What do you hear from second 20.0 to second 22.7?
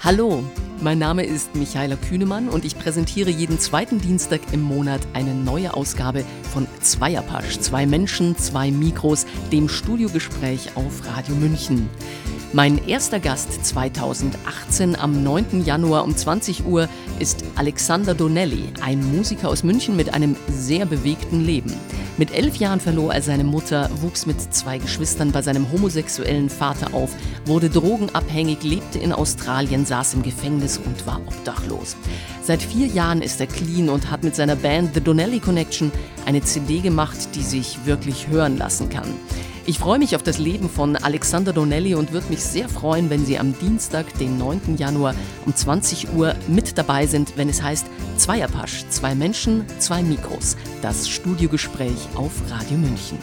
einem sehr bewegten Leben. Mit elf